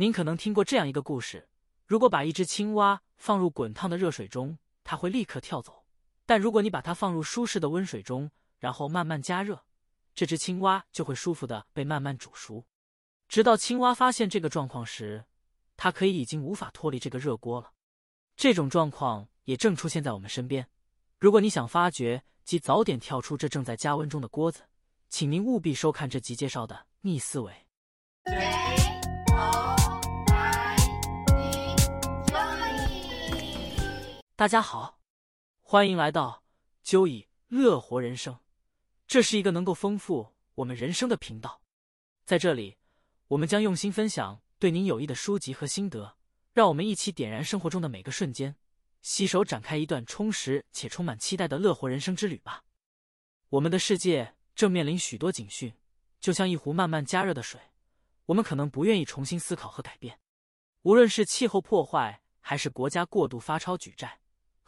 [0.00, 1.46] 您可能听过这样一个故事：
[1.84, 5.84] 如果把一只青蛙放入滚烫的热水中，它会立刻跳走；
[6.24, 9.62] 但如果你把它放入舒适的温水中，然后慢慢加热，
[10.14, 12.64] 这只青蛙就会舒服的被慢慢煮熟。
[13.28, 15.26] 直到青蛙发现这个状况时，
[15.76, 17.70] 它可以已经无法脱离这个热锅了。
[18.36, 20.66] 这种状况也正出现在我们身边。
[21.18, 24.62] 如果你想发掘及早点跳出这正在加温中的锅子，
[25.10, 27.52] 请您务必收看这集介绍的逆思维。
[34.40, 34.98] 大家好，
[35.60, 36.44] 欢迎来到
[36.82, 38.40] 鸠以乐活人生。
[39.06, 41.60] 这是一个能够丰富我们人生的频道，
[42.24, 42.78] 在这里，
[43.28, 46.16] 我们将用心分享对您有益的书籍和心得。
[46.54, 48.56] 让我们一起点燃生活中的每个瞬间，
[49.02, 52.64] 携手展开一段充实且充满期待的乐活人生之旅吧。
[53.50, 55.74] 我们的世界正面临许多警讯，
[56.18, 57.60] 就像一壶慢慢加热的水，
[58.24, 60.18] 我们可能不愿意重新思考和改变。
[60.84, 64.19] 无论是气候破坏，还是国家过度发钞举债，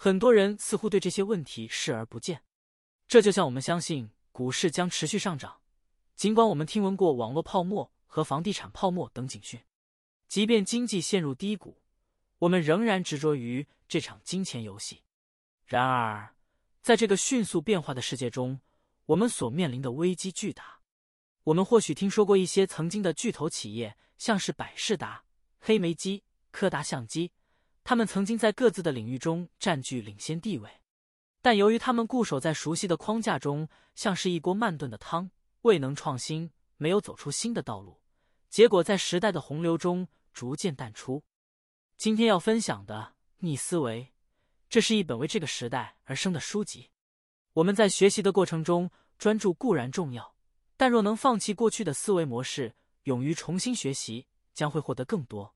[0.04, 2.42] 很多人似乎对这些问题视而不见。
[3.06, 5.60] 这就像我们相信股市将持续上涨，
[6.16, 9.60] 尽管我们听闻过网络泡沫和房地产泡沫等警讯。
[10.26, 11.80] 即便经济陷入低谷，
[12.40, 15.04] 我们仍然执着于这场金钱游戏。
[15.66, 16.34] 然而，
[16.82, 18.60] 在这个迅速变化的世界中，
[19.06, 20.80] 我们所面临的危机巨大。
[21.44, 25.22] 我们或许听说过一些曾经的巨头企业，像是百事达、
[25.60, 27.30] 黑莓机、柯达相机，
[27.84, 30.70] 他们曾经在各自的领域中占据领先地位。
[31.40, 35.30] 但由于他们固守在熟悉的框架中，像是一锅慢炖的汤，
[35.62, 38.00] 未能创新，没有走出新的道路，
[38.48, 40.08] 结果在时代的洪流中。
[40.34, 41.24] 逐渐淡出。
[41.98, 44.14] 今天要分享的逆思维，
[44.70, 46.88] 这是一本为这个时代而生的书籍。
[47.52, 50.34] 我们在学习的过程中，专注固然重要，
[50.78, 55.54] 但若能放弃过去的思维模式，勇于重新学习，将会获得更多。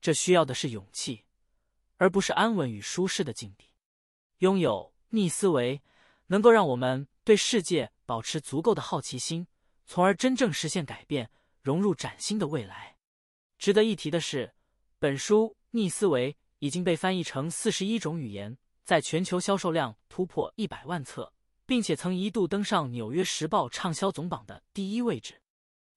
[0.00, 1.24] 这需要的是勇气，
[1.98, 3.66] 而不是安稳与舒适的境地。
[4.38, 5.82] 拥有逆思维，
[6.28, 9.46] 能够让我们对世界保持足够的好奇心，
[9.84, 12.96] 从而真正实现改变，融入崭新的未来。
[13.58, 14.54] 值得一提的是，
[14.98, 21.32] 本书《逆思维》已经被翻译成四十一种语言，在全球销售量突破一百万册，
[21.66, 25.42] 并且曾一度登上《纽约时报》畅销总榜的第一位置。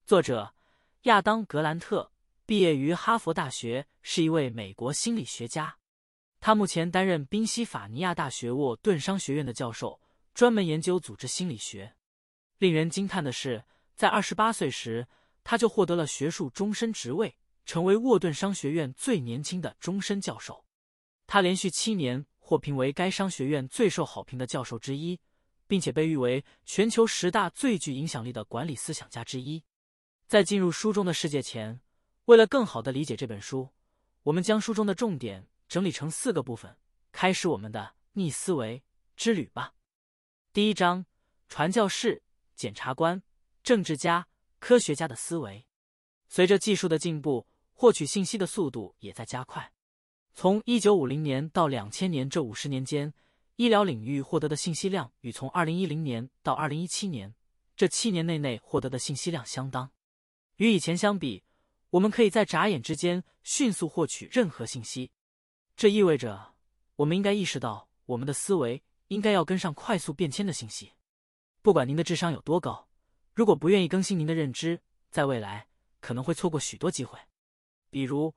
[0.04, 0.56] 作者
[1.04, 2.12] 亚当·格兰特
[2.46, 5.78] 毕业于哈佛大学，是一位美国心理学家。
[6.42, 10.02] 他目前担任宾夕法尼亚大学沃顿商学院的教授，
[10.34, 11.96] 专门研究组织心理学。
[12.58, 13.64] 令人惊叹的是，
[13.96, 15.08] 在二十八岁时，
[15.44, 17.38] 他就获得了学术终身职位。
[17.64, 20.66] 成为沃顿商学院最年轻的终身教授，
[21.28, 25.20] 他连续七年获评为该商学院最受好评的教授之一，
[25.68, 29.64] 并且被誉为全球十大最具影响力的管理思想家之一。
[30.28, 31.80] 在进入书中的世界前，
[32.26, 33.70] 为了更好的理解这本书，
[34.24, 36.76] 我们将书中的重点整理成四个部分，
[37.14, 38.84] 开始我们的逆思维
[39.16, 39.74] 之旅吧。
[40.52, 41.06] 第一章：
[41.48, 42.24] 传教士、
[42.58, 43.24] 检察官、
[43.64, 44.28] 政治家、
[44.60, 45.66] 科学家的思维。
[46.28, 47.48] 随着技术的进步。
[47.74, 49.74] 获取信息的速度也在加快。
[50.36, 53.12] 从一九五零年到两千年这五十年间，
[53.56, 57.34] 医疗领域获得的信息量与从二零一零年到二零一七年
[57.76, 59.90] 这七年内内获得的信息量相当。
[60.58, 61.44] 与以前相比，
[61.90, 65.10] 我们可以在眨眼之间迅速获取任何信息。
[65.82, 66.54] 这意味着，
[66.98, 70.92] 我们应该意识到，我们的思维应该要跟上快速变迁的信息。
[71.64, 72.88] 不管您的智商有多高，
[73.34, 75.66] 如果不愿意更新您的认知，在未来
[76.00, 77.18] 可能会错过许多机会。
[77.90, 78.32] 比如，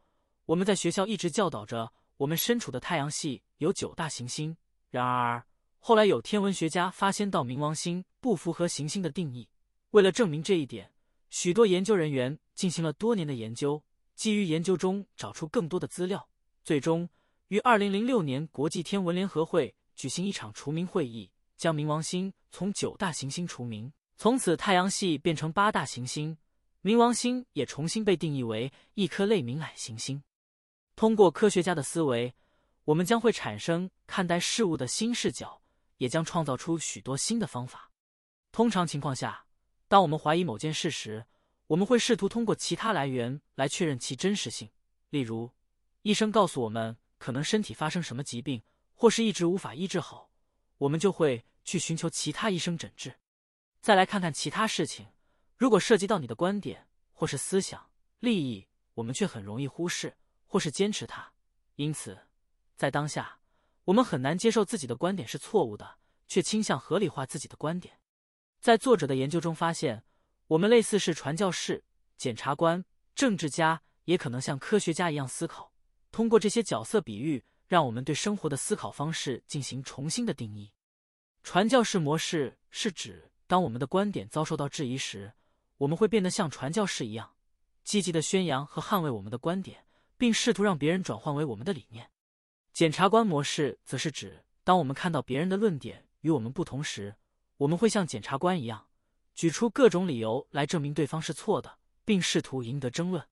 [0.47, 4.57] 我们在学校一直教导着我们身处的太阳系有九大行星。
[4.89, 5.45] 然而，
[5.81, 9.47] 后来有天文学家发现到冥王星不符合行星的定义。
[9.91, 10.95] 为了证明这一点，
[11.29, 13.85] 许多研究人员进行了多年的研究，
[14.15, 16.27] 基于研究中找出更多的资料，
[16.63, 17.07] 最终
[17.49, 26.37] 于二零零六年国际天文联合会举行一场除名会议，将冥王星从九大行星除名，从此太阳系变成八大行星。
[26.83, 30.23] 冥王星也重新被定义为一颗类冥矮行星。
[30.97, 32.35] 通过科学家的思维，
[32.85, 35.61] 我们将会产生看待事物的新视角，
[35.99, 37.91] 也将创造出许多新的方法。
[38.53, 39.47] 通常情况下，
[39.89, 41.27] 当我们怀疑某件事时，
[41.67, 44.69] 我们会试图通过其他来源来确认其真实性。
[45.11, 45.51] 例如，
[46.03, 48.63] 医生告诉我们可能身体发生什么疾病，
[48.95, 50.31] 或是一直无法医治好，
[50.79, 53.15] 我们就会去寻求其他医生诊治。
[53.81, 55.09] 再来看看其他事情。
[55.57, 60.17] 如果涉及到你的观点或是思想、利益，我们却很容易忽视
[60.47, 61.33] 或是坚持它。
[61.77, 62.19] 因此，
[62.77, 63.39] 在当下，
[63.85, 68.01] 我们很难接受自己的观点是错误的，却倾向合理化自己的观点。
[68.61, 70.05] 在作者的研究中发现，
[70.47, 71.85] 我们类似是传教士、
[72.17, 72.85] 检察官、
[73.15, 75.73] 政治家也可能像科学家一样思考，
[76.15, 80.71] 通过这些角色比喻，让我们对生活的思考方式进行重新的定义。
[81.43, 85.33] 传教士模式是指，当我们的观点遭受到质疑时，
[85.79, 87.35] 我们会变得像传教士一样，
[87.83, 92.09] 积极的宣扬和捍卫我们的观点，并试图让别人转换为我们的理念。
[92.73, 97.17] 检察官模式则是指，当我们看到别人的论点与我们不同时，
[97.57, 98.87] 我们会像检察官一样，
[99.35, 103.27] 举出各种理由来证明对方是错的，并试图赢得争论。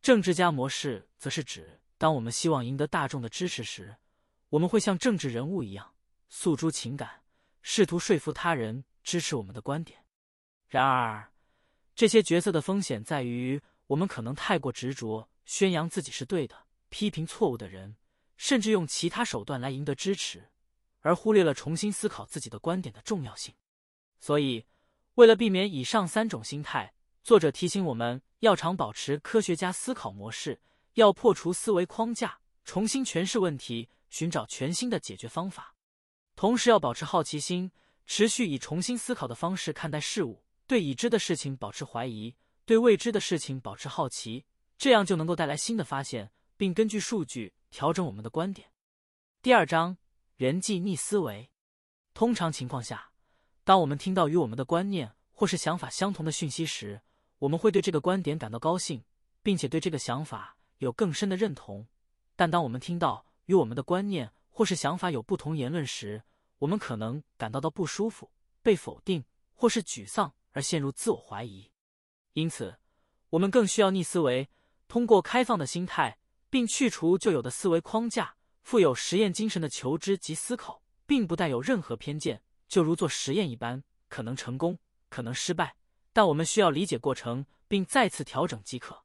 [0.00, 3.96] 政治家模式则是指，当我们希望赢得大众的支持时，
[4.50, 5.94] 我们会像政治人物一样，
[6.28, 7.22] 诉诸情感，
[7.62, 10.04] 试图说服他人支持我们的观点。
[10.68, 11.32] 然而，
[11.94, 17.96] 这些角色的风险在于，我们可能太过执着，宣扬自己是对的，批评错误的人，
[18.36, 20.50] 甚至用其他手段来赢得支持。
[21.00, 23.54] 而忽略了重新思考自己的观点的重要性，
[24.20, 24.66] 所以，
[25.14, 26.92] 为了避免以上三种心态，
[27.22, 30.60] 作者提醒我们要常保持科学家思考模式，
[30.94, 35.76] 要破除思维框架，重新诠释问题，寻找全新的解决方法。
[36.34, 37.70] 同时，要保持好奇心，
[38.06, 44.44] 持续以重新思考的方式看待事物，对已知的事情保持怀疑，对未知的事情保持好奇，
[44.76, 48.68] 这样就能够带来新的发现，并根据数据调整我们的观点。
[49.40, 49.96] 第二章。
[50.36, 51.48] 人际逆思维，
[52.12, 53.12] 通常情况下，
[53.62, 57.02] 当我们听到与我们的观念或是想法相同的讯息时，
[57.38, 59.04] 我们会对这个观点感到高兴，
[59.44, 61.88] 并且对这个想法有更深的认同。
[62.36, 66.22] 但当我们听到与我们的观念或是想法有不同言论时，
[66.58, 68.30] 我们可能感到到不舒服、
[68.62, 71.70] 被否定或是沮丧而陷入自我怀疑。
[72.34, 72.78] 因此，
[73.30, 74.48] 我们更需要逆思维，
[74.86, 78.36] 通过开放的心态，并去除旧有的思维框架。
[78.62, 84.78] 富有实验精神的求知及思考，并不带有任何偏见，就如做实验一般，可能成功，
[85.10, 85.76] 可能失败，
[86.14, 89.03] 但我们需要理解过程，并再次调整即可。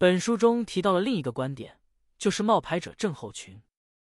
[0.00, 1.78] 本书中提到了另一个观点，
[2.16, 3.60] 就是冒牌者症候群。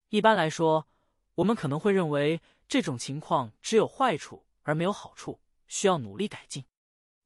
[0.09, 0.87] 一般来说，
[1.33, 6.63] 我们可能会认为这种情况只有坏处而没有好处，需要努力改进。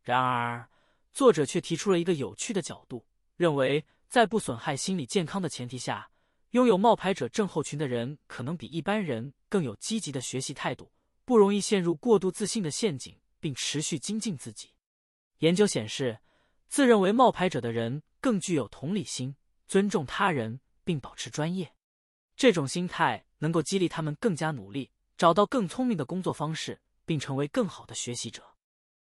[0.04, 0.70] 然而，
[1.12, 3.06] 作者却提出了一个有趣的角度，
[3.36, 6.10] 认为在不损害心理健康的前提下。
[6.52, 10.94] 拥有冒牌者症候群的人，可能比一般人更有积极的学习态度，
[11.26, 14.70] 不容易陷入过度自信的陷阱，并持续精进自己。
[15.40, 16.20] 研究显示，
[16.70, 19.36] 自认为冒牌者的人更具有同理心，
[19.68, 21.76] 尊重他人，并保持专业。
[22.36, 28.56] 这种心态能够激励他们更加努力，找到更聪明的工作方式，并成为更好的学习者。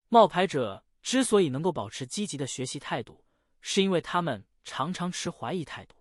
[0.08, 3.24] 冒牌者之所以能够保持积极的学习态度，
[3.60, 5.96] 是因为他们常常持怀疑态度。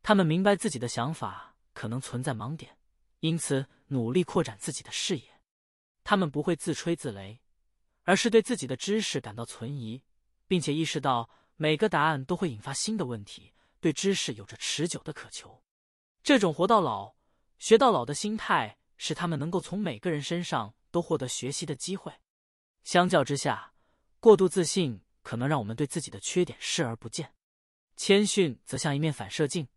[0.00, 2.78] 他们明白自己的想法可能存在盲点，
[3.18, 5.40] 因此努力扩展自己的视野。
[6.04, 7.40] 他们不会自吹自擂，
[8.04, 10.04] 而是对自己的知识感到存疑，
[10.46, 13.52] 并且意识到每个答案都会引发新的问题。
[13.80, 15.62] 对知识有着持久的渴求。
[16.22, 17.14] 这种活到老
[17.58, 22.12] 学到老的心态，使他们能够从每个人身上都获得学习的机会。
[22.82, 23.74] 相较之下，
[24.20, 27.34] 过度自信可能让我们对自己的缺点视而不见。
[27.96, 29.68] 谦逊则像一面反射镜。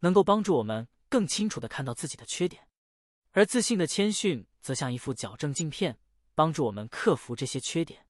[0.00, 2.68] 能够帮助我们更清楚的看到自己的缺点，
[3.32, 5.98] 而自信的谦逊则像一副矫正镜片，
[6.34, 8.06] 帮助我们克服这些缺点。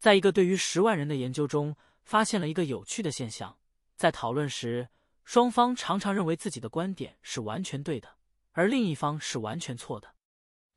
[0.00, 3.58] 在一个对于十万人的研究中，发现了一个有趣的现象：
[3.96, 4.88] 在讨论时，
[5.24, 8.16] 双方常常认为自己的观点是完全对的，
[8.52, 10.14] 而另一方是完全错的。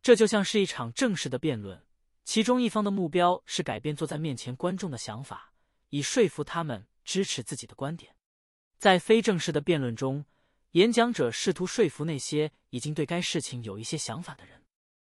[0.02, 1.84] 这就像是一场正式的辩论，
[2.24, 5.54] 其中一方的目标是改变坐在面前观众的想法，
[5.90, 8.16] 以说服他们支持自己的观点。
[8.78, 10.26] 在非正式的辩论中，
[10.72, 14.62] 演讲者试图说服那些已经对该事情有一些想法的人，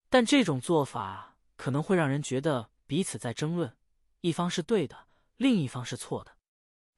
[0.10, 3.76] 但这种做法可能会让人觉得彼此在争论，
[4.22, 6.38] 一方是对的，另一方是错的。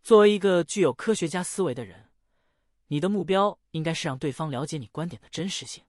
[0.01, 2.10] 作为一个具有科学家思维的人，
[2.88, 5.84] 你的目标应该是让对方了解你观点的真实性。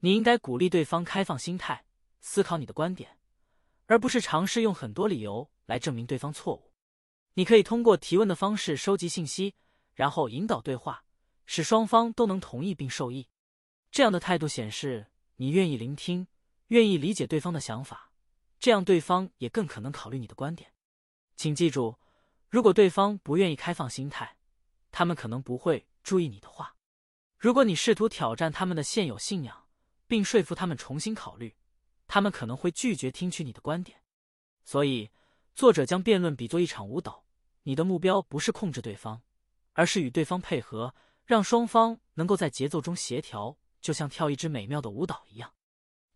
[0.00, 1.84] 你应该鼓励对方开放心态，
[2.20, 3.18] 思考你的观点，
[3.86, 6.72] 而不是尝试用很多理由来证明对方错误。
[7.34, 9.54] 你可以通过提问的方式收集信息，
[9.94, 11.04] 然后引导对话。
[11.46, 13.28] 使双方都能同意并受益，
[13.90, 16.26] 这样的态度显示你愿意聆听，
[16.68, 18.10] 愿意理解对方的想法，
[18.58, 20.73] 这样对方也更可能考虑你的观点。
[21.36, 21.98] 请记住，
[22.48, 24.36] 如果对方不愿意开放心态，
[24.90, 26.76] 他们可能不会注意你的话。
[27.38, 29.66] 如果你试图挑战他们的现有信仰，
[30.06, 31.54] 并说服他们重新考虑，
[32.06, 34.00] 他们可能会拒绝听取你的观点。
[34.64, 35.10] 所以，
[35.54, 37.24] 作者将辩论比作一场舞蹈，
[37.64, 39.22] 你的目标不是控制对方，
[39.72, 40.94] 而是与对方配合。
[41.26, 45.54] 让双方能够在节奏中协调，就像跳一支美妙的舞蹈一样。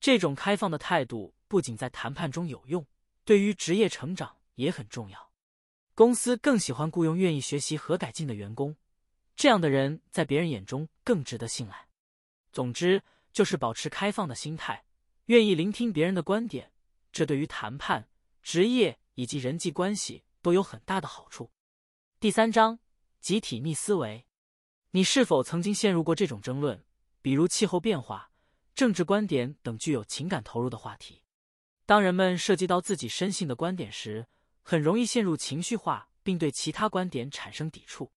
[0.01, 2.87] 这种开放的态度不仅在谈判中有用，
[3.25, 5.31] 对于职业成长也很重要。
[5.95, 8.77] 公司更喜欢雇佣愿意学习和改进的员工，
[9.35, 11.88] 这样的人在别人眼中更值得信赖。
[12.53, 14.85] 总之，就是保持开放的心态，
[15.27, 16.73] 愿意聆听别人的观点，
[17.12, 18.09] 这对于谈判、
[18.43, 21.50] 职业以及人际关系都有很大的好处。
[22.21, 22.79] 第三章，
[23.21, 24.27] 集体逆思维。
[24.91, 26.85] 你是否曾经陷入过这种争论？
[27.21, 28.31] 比如气候变化、
[28.75, 31.23] 政治观点等具有情感投入的话题。
[31.85, 34.27] 当人们涉及到自己深信的观点时，
[34.71, 38.13] 很容易陷入情绪化，并对其他观点产生抵触。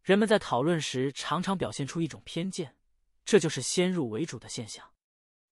[0.00, 2.76] 人们在讨论时常常表现出一种偏见，
[3.24, 4.92] 这就是先入为主的现象。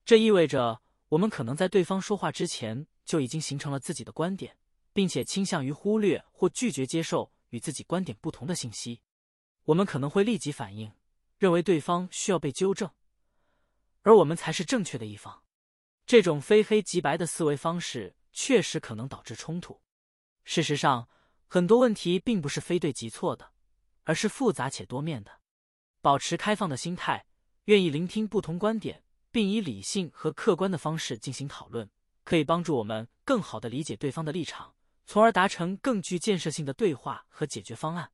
[0.05, 4.57] 这意味着我们可能在对方说话之前就已经形成了自己的观点，
[4.93, 9.03] 并且倾向于忽略或拒绝接受与自己观点不同的信息。
[9.65, 10.93] 我们可能会立即反应，
[11.39, 12.89] 认为对方需要被纠正，
[14.03, 15.43] 而我们才是正确的一方。
[16.07, 19.81] 这种非黑即白的思维方式确实可能导致冲突。
[20.47, 21.11] 事实上，
[21.47, 23.53] 很多问题并不是非对即错的，
[24.05, 25.41] 而是复杂且多面的。
[26.01, 27.27] 保持开放的心态，
[27.65, 31.91] 愿意聆听不同观点，并以理性和客观的方式进行讨论，
[32.25, 34.75] 可以帮助我们更好的理解对方的立场，
[35.05, 38.11] 从而达成更具建设性的对话和解决方案。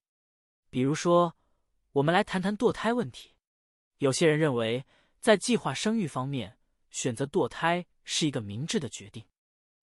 [0.68, 1.36] 比如说。
[1.96, 3.34] 我们来谈谈堕胎问题。
[3.98, 4.86] 有些人认为，
[5.20, 6.56] 在计划生育方面，
[6.88, 9.24] 选择堕胎是一个明智的决定；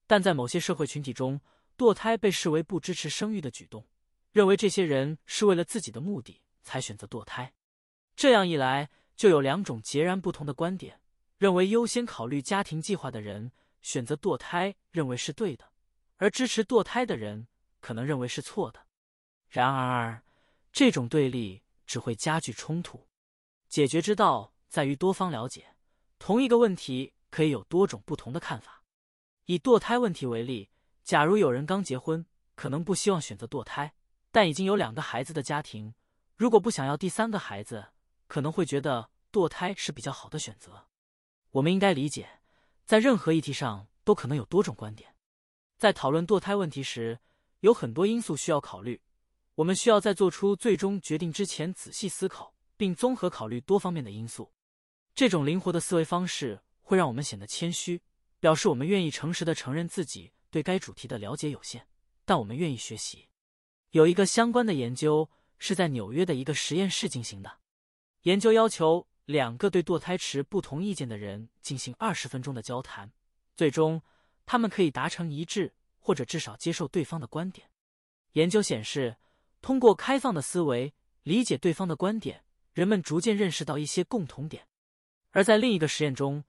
[0.08, 1.40] 但在某些社会群体中，
[1.80, 3.88] 堕胎被视为不支持生育的举动，
[4.34, 7.54] 认为这些人是为了自己的目的才选择堕胎。
[8.18, 11.00] 这样一来，就有两种截然不同的观点：
[11.38, 15.68] 认为优先考虑家庭计划的人选择堕胎，认为是对的；
[16.18, 17.48] 而支持堕胎的人
[17.80, 18.86] 可能认为是错的。
[19.48, 20.22] 然而，
[20.74, 21.64] 这种对立。
[21.90, 23.08] 只会加剧冲突。
[23.68, 25.76] 解决之道在于多方了解，
[26.20, 28.84] 同一个问题可以有多种不同的看法。
[29.46, 30.70] 以堕胎问题为例，
[31.04, 32.26] 假如有人刚结婚，
[32.56, 33.94] 可能不希望选择堕胎，
[34.32, 35.94] 但已经有两个孩子的家庭，
[36.36, 37.88] 如果不想要第三个孩子，
[38.28, 40.88] 可能会觉得堕胎是比较好的选择。
[41.52, 42.42] 我们应该理解，
[42.86, 45.16] 在任何议题上都可能有多种观点。
[45.78, 47.20] 在讨论堕胎问题时，
[47.62, 49.02] 有很多因素需要考虑。
[49.56, 54.54] 我们需要在做出最终决定之前仔细思考，并综合考虑多方面的因素。
[55.16, 58.02] 这种灵活的思维方式会让我们显得谦虚，
[58.40, 61.88] 表示我们愿意诚实的承认自己对该主题的了解有限，
[62.26, 63.28] 但我们愿意学习。
[63.92, 67.60] 有一个相关的研究是在纽约的一个实验室进行的。
[68.22, 73.12] 研究要求两个对堕胎持不同意见的人进行二十分钟的交谈，
[73.56, 74.02] 最终
[74.46, 77.70] 他们可以达成一致，或者至少接受对方的观点。
[78.34, 79.18] 研究显示。
[79.62, 84.66] 通过开放的思维理解对方的观点，人们逐渐认识到一些共同点。
[85.32, 86.46] 而在另一个实验中，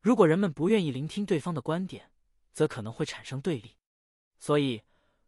[0.00, 2.10] 如果人们不愿意聆听对方的观点，
[2.54, 3.76] 则可能会产生对立。
[4.38, 4.82] 所以，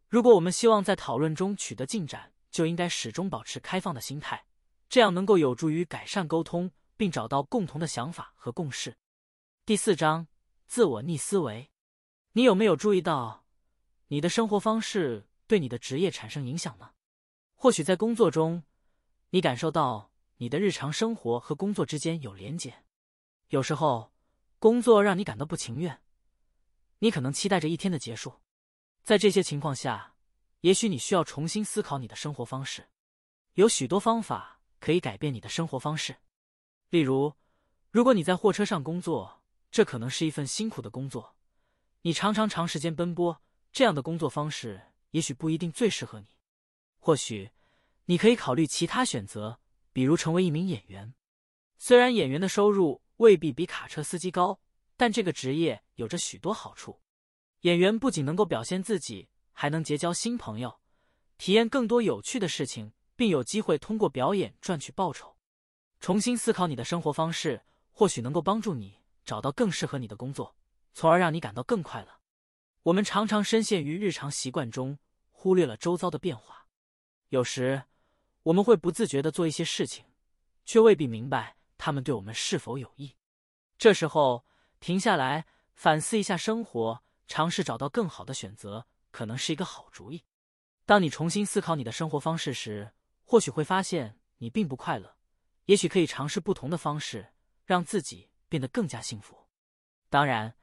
[0.07, 4.45] 如果我们希望在讨论中取得进展，就应该始终保持开放的心态，
[4.89, 8.97] 这样能够有助于改善沟通，并找到共同的想法和共识。
[9.65, 10.27] 第四章：
[10.65, 11.69] 自我逆思维。
[12.31, 13.45] 你有没有注意到，
[14.07, 16.91] 你的生活方式对你的职业产生影响呢？
[17.55, 18.63] 或许在工作中，
[19.31, 22.83] 你感受到你的日常生活和工作之间有连结。
[23.49, 24.13] 有时候，
[24.59, 25.99] 工作让你感到不情愿，
[26.99, 28.41] 你可能期待着一天的结束。
[29.03, 30.15] 在这些情况下，
[30.61, 32.89] 也许你需要重新思考你的生活方式。
[33.53, 36.17] 有许多方法可以改变你的生活方式。
[36.89, 37.33] 例如，
[37.91, 41.35] 如果你在货车上工作，这可能是一份辛苦的工作，
[42.01, 46.27] 你常常长时间奔波，这样的工作方式也许不一定最适合你。
[46.99, 47.51] 或许，
[48.05, 49.59] 你可以考虑其他选择，
[49.93, 51.13] 比如成为一名演员。
[51.77, 54.59] 虽然演员的收入未必比卡车司机高，
[54.97, 56.99] 但这个职业有着许多好处。
[57.61, 60.79] 演员不仅能够表现自己，还能结交新朋友，
[61.37, 65.37] 体验更多有趣的事情，并有机会通过表演赚取报酬。
[65.99, 70.55] 重新思考你的生活方式，或许能够帮助你找到更适合你的工作，
[70.93, 72.19] 从而让你感到更快乐。
[72.83, 74.99] 我们常常深陷于日常习惯中，
[75.31, 76.67] 忽略了周遭的变化。
[77.29, 77.83] 有时，
[78.43, 80.05] 我们会不自觉的做一些事情，
[80.63, 83.15] 却未必明白他们对我们是否有益。
[83.77, 84.45] 这时候，
[84.79, 90.23] 停下来反思一下生活，尝试找到更好的选择，可能是一个好主意。
[90.85, 92.93] 当你重新思考你的生活方式时，
[93.23, 95.15] 或许会发现你并不快乐。
[95.65, 97.33] 也许可以尝试不同的方式，
[97.65, 99.47] 让自己变得更加幸福。
[100.09, 100.55] 当然，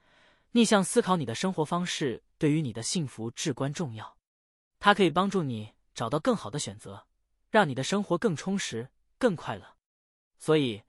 [0.52, 4.16] 逆向思考你的生活方式对于你的幸福至关重要，
[4.78, 5.74] 它可以帮助你。
[5.94, 7.06] 找到更好的选择，
[7.50, 9.76] 让你的生活更充实、更快乐。
[10.40, 10.82] 所以，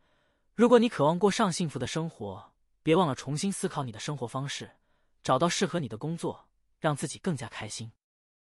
[0.56, 2.55] 如果你渴望过上幸福的生活，
[2.86, 4.70] 别忘了重新思考你的生活方式，
[5.24, 6.48] 找到适合你的工作，
[6.80, 7.92] 让自己更加开心。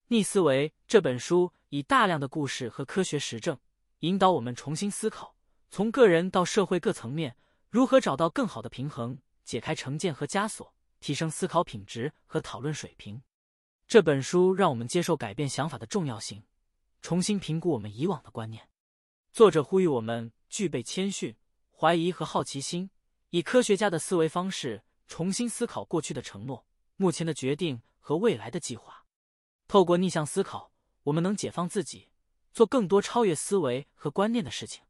[0.07, 3.59] 逆思维这本书以大量的故事和科学实证，
[3.99, 5.35] 引导我们重新思考，
[5.69, 7.37] 从个人到社会各层面，
[7.71, 13.21] 如何找到更好的平衡，解开成见和枷锁，提升思考品质和讨论水平。
[13.89, 16.45] 这本书让我们接受改变想法的重要性，
[17.03, 18.69] 重新评估我们以往的观念。
[19.33, 21.35] 作者呼吁我们具备谦逊、
[21.77, 22.91] 怀疑和好奇心，
[23.31, 29.05] 以科学家的思维方式重新思考过去的承诺、目前的决定和未来的计划。
[29.67, 30.73] 透过逆向思考，
[31.05, 32.11] 我们能解放自己，
[32.53, 34.83] 做更多超越思维和观念的事情。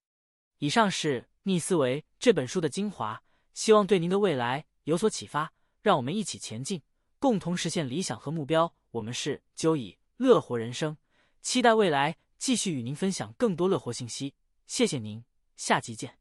[0.59, 3.23] 以上是《逆思维》这本书的精华，
[3.55, 5.53] 希望对您的未来有所启发。
[5.83, 6.83] 让我们一起前进，
[7.19, 8.75] 共同实现理想和目标。
[8.91, 10.97] 我们是就以乐活人生，
[11.41, 14.35] 期待未来继续与您分享更多乐活信息。
[14.67, 15.25] 谢谢您，
[15.57, 16.19] 下集见。